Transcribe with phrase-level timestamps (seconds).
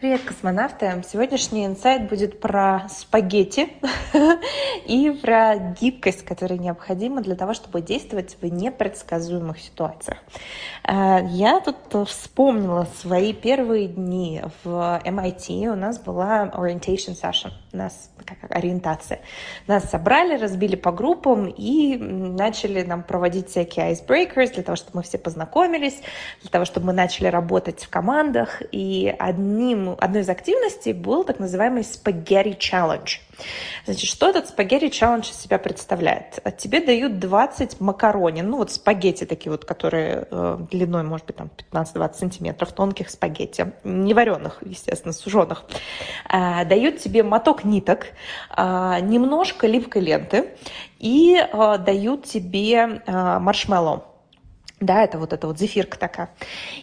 [0.00, 1.02] Привет, космонавты!
[1.10, 3.68] Сегодняшний инсайт будет про спагетти
[4.86, 10.18] и про гибкость, которая необходима для того, чтобы действовать в непредсказуемых ситуациях.
[10.84, 15.66] Э, я тут вспомнила свои первые дни в MIT.
[15.66, 19.20] У нас была orientation session, нас как ориентация.
[19.66, 25.02] Нас собрали, разбили по группам и начали нам проводить всякие icebreakers для того, чтобы мы
[25.02, 26.00] все познакомились,
[26.42, 28.62] для того, чтобы мы начали работать в командах.
[28.72, 33.20] И одним одной из активностей был так называемый Spaghetti Challenge.
[33.84, 36.42] Значит, что этот Spaghetti Challenge из себя представляет?
[36.58, 41.50] Тебе дают 20 макаронин, ну вот спагетти такие вот, которые э, длиной, может быть, там
[41.72, 45.64] 15-20 сантиметров, тонких спагетти, не вареных, естественно, суженых.
[46.30, 48.08] Э, дают тебе моток ниток,
[48.56, 50.50] э, немножко липкой ленты
[50.98, 54.07] и э, дают тебе маршмеллоу.
[54.80, 56.30] Да, это вот эта вот зефирка такая.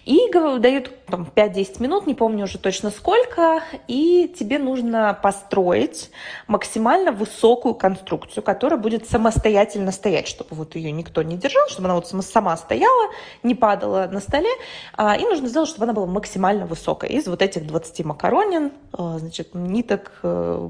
[0.04, 6.12] И дают там, 5-10 минут, не помню уже точно сколько, и тебе нужно построить
[6.48, 11.96] максимально высокую конструкцию, которая будет самостоятельно стоять, чтобы вот ее никто не держал, чтобы она
[11.96, 13.12] вот сама стояла,
[13.44, 14.50] не падала на столе.
[14.98, 17.10] А, и нужно сделать, чтобы она была максимально высокая.
[17.10, 20.70] Из вот этих 20 макаронин, а, значит, ниток, э,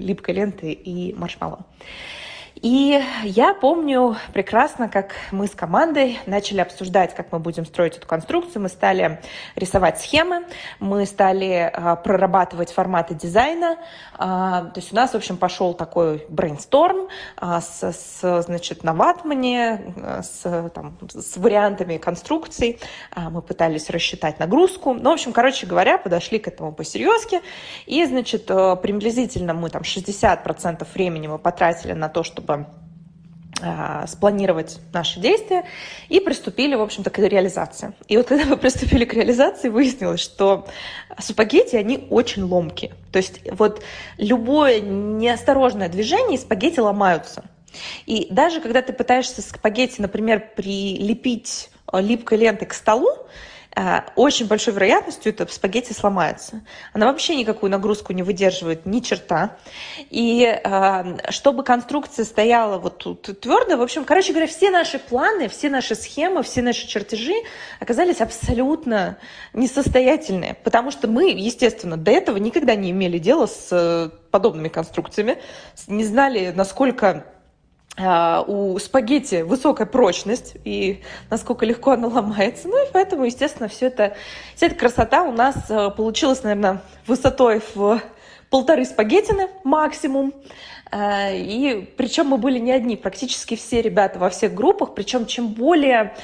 [0.00, 1.60] липкой ленты и маршмеллоу.
[2.62, 8.06] И я помню прекрасно, как мы с командой начали обсуждать, как мы будем строить эту
[8.06, 8.62] конструкцию.
[8.62, 9.20] Мы стали
[9.56, 10.44] рисовать схемы,
[10.78, 13.78] мы стали а, прорабатывать форматы дизайна.
[14.14, 18.94] А, то есть у нас, в общем, пошел такой брейнсторм а, с, с, значит, на
[18.94, 22.78] ватмане, с, там, с вариантами конструкций.
[23.10, 24.94] А, мы пытались рассчитать нагрузку.
[24.94, 27.40] Ну, в общем, короче говоря, подошли к этому по-серьезки.
[27.86, 32.66] И, значит, приблизительно мы там 60% времени мы потратили на то, чтобы чтобы
[33.60, 35.64] а, спланировать наши действия
[36.08, 37.92] и приступили, в общем-то, к реализации.
[38.08, 40.66] И вот когда мы приступили к реализации, выяснилось, что
[41.18, 42.92] спагетти, они очень ломкие.
[43.12, 43.82] То есть вот
[44.18, 47.44] любое неосторожное движение, спагетти ломаются.
[48.04, 53.51] И даже когда ты пытаешься спагетти, например, прилепить липкой лентой к столу, Э,
[54.16, 56.62] очень большой вероятностью это спагетти сломается.
[56.92, 59.56] Она вообще никакую нагрузку не выдерживает, ни черта.
[60.10, 65.48] И э, чтобы конструкция стояла вот тут твердо, в общем, короче говоря, все наши планы,
[65.48, 67.34] все наши схемы, все наши чертежи
[67.80, 69.18] оказались абсолютно
[69.54, 75.38] несостоятельные, потому что мы, естественно, до этого никогда не имели дела с э, подобными конструкциями,
[75.86, 77.24] не знали, насколько
[77.98, 82.68] у спагетти высокая прочность и насколько легко она ломается.
[82.68, 84.16] Ну и поэтому, естественно, все это,
[84.56, 88.00] вся эта красота у нас э, получилась, наверное, высотой в
[88.48, 90.32] полторы спагеттины максимум.
[90.92, 94.94] Э, и причем мы были не одни, практически все ребята во всех группах.
[94.94, 96.14] Причем чем более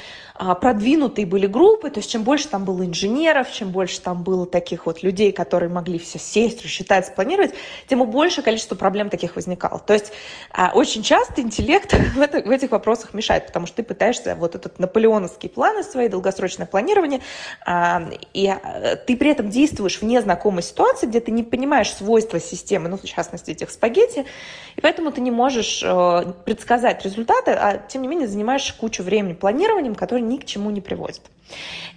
[0.41, 4.45] а, продвинутые были группы, то есть чем больше там было инженеров, чем больше там было
[4.45, 7.53] таких вот людей, которые могли все сесть, рассчитать, спланировать,
[7.87, 9.79] тем больше количество проблем таких возникало.
[9.79, 10.13] То есть
[10.51, 14.55] а, очень часто интеллект в, это, в этих вопросах мешает, потому что ты пытаешься вот
[14.55, 17.19] этот наполеоновский план свои, долгосрочное планирование,
[17.65, 18.49] а, и
[19.05, 23.03] ты при этом действуешь в незнакомой ситуации, где ты не понимаешь свойства системы, ну, в
[23.03, 24.25] частности, этих спагетти,
[24.75, 29.33] и поэтому ты не можешь э, предсказать результаты, а тем не менее занимаешь кучу времени
[29.33, 31.21] планированием, которое ни к чему не приводит.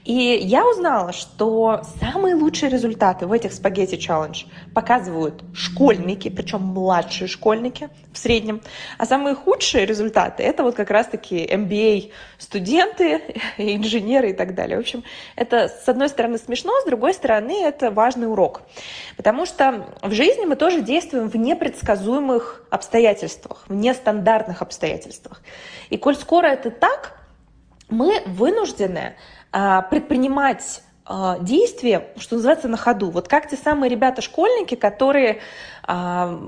[0.05, 7.29] И я узнала, что самые лучшие результаты в этих спагетти челлендж показывают школьники, причем младшие
[7.29, 8.63] школьники в среднем,
[8.99, 13.23] а самые худшие результаты это вот как раз-таки MBA студенты,
[13.59, 14.77] инженеры и так далее.
[14.77, 15.05] В общем,
[15.37, 18.63] это с одной стороны смешно, с другой стороны это важный урок,
[19.17, 25.43] потому что в жизни мы тоже действуем в непредсказуемых обстоятельствах, в нестандартных обстоятельствах.
[25.91, 27.22] И коль скоро это так,
[27.93, 29.15] мы вынуждены
[29.53, 33.11] а, предпринимать а, действия, что называется, на ходу.
[33.11, 35.41] Вот как те самые ребята-школьники, которые
[35.85, 36.41] а,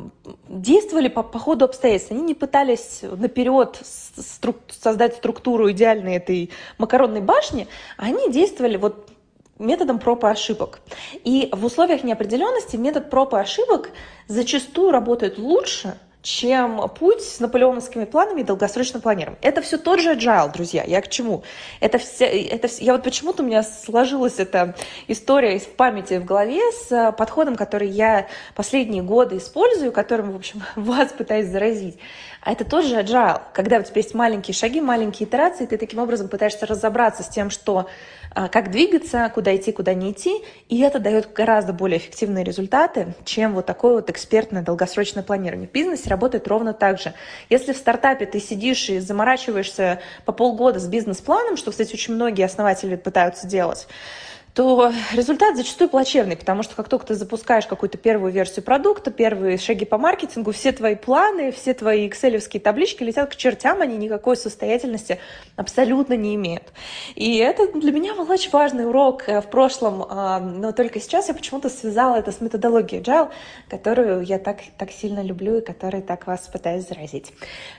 [0.48, 2.12] действовали по, по ходу обстоятельств.
[2.12, 9.08] Они не пытались наперед струк, создать структуру идеальной этой макаронной башни, они действовали вот
[9.58, 10.80] методом проб и ошибок.
[11.24, 13.90] И в условиях неопределенности метод проб и ошибок
[14.28, 19.38] зачастую работает лучше, чем путь с наполеоновскими планами и долгосрочным планированием.
[19.42, 20.82] Это все тот же agile, друзья.
[20.82, 21.44] Я к чему?
[21.80, 24.74] Это все, это все, я вот почему-то у меня сложилась эта
[25.06, 30.62] история в памяти, в голове с подходом, который я последние годы использую, которым, в общем,
[30.76, 31.98] вас пытаюсь заразить.
[32.44, 36.28] А это тоже agile, когда у тебя есть маленькие шаги, маленькие итерации, ты таким образом
[36.28, 37.88] пытаешься разобраться с тем, что,
[38.34, 43.14] а, как двигаться, куда идти, куда не идти, и это дает гораздо более эффективные результаты,
[43.24, 45.66] чем вот такое вот экспертное долгосрочное планирование.
[45.66, 47.14] В бизнесе работает ровно так же.
[47.48, 52.44] Если в стартапе ты сидишь и заморачиваешься по полгода с бизнес-планом, что, кстати, очень многие
[52.44, 53.88] основатели пытаются делать,
[54.54, 59.58] то результат зачастую плачевный, потому что как только ты запускаешь какую-то первую версию продукта, первые
[59.58, 64.36] шаги по маркетингу, все твои планы, все твои экселевские таблички летят к чертям, они никакой
[64.36, 65.18] состоятельности
[65.56, 66.72] абсолютно не имеют.
[67.16, 71.26] И это для меня был очень важный урок э, в прошлом, а, но только сейчас
[71.26, 73.30] я почему-то связала это с методологией Agile,
[73.68, 77.32] которую я так, так сильно люблю и которой так вас пытаюсь заразить.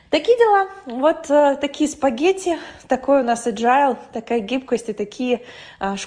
[0.09, 0.67] Такие дела.
[0.85, 2.57] Вот э, такие спагетти,
[2.87, 5.41] такой у нас agile, такая гибкость и такие
[5.79, 5.97] э,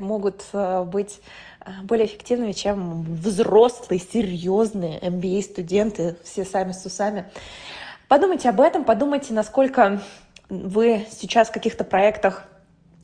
[0.00, 1.20] могут э, быть
[1.60, 7.26] э, более эффективными, чем взрослые, серьезные MBA-студенты, все сами с усами.
[8.08, 10.00] Подумайте об этом, подумайте, насколько
[10.48, 12.48] вы сейчас в каких-то проектах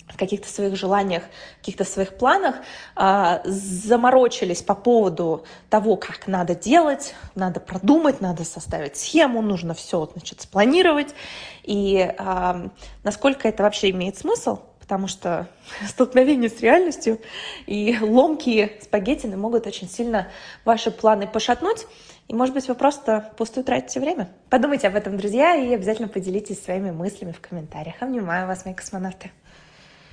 [0.08, 1.24] в каких-то своих желаниях,
[1.58, 2.56] каких-то своих планах
[2.96, 10.06] э, заморочились по поводу того, как надо делать, надо продумать, надо составить схему, нужно все,
[10.12, 11.14] значит, спланировать.
[11.62, 12.68] И э,
[13.02, 15.48] насколько это вообще имеет смысл, потому что
[15.88, 17.18] столкновение с реальностью
[17.66, 20.28] и ломкие спагеттины могут очень сильно
[20.66, 21.86] ваши планы пошатнуть.
[22.28, 24.28] И, может быть, вы просто пустую тратите время.
[24.50, 27.96] Подумайте об этом, друзья, и обязательно поделитесь своими мыслями в комментариях.
[28.00, 29.30] Обнимаю вас, мои космонавты.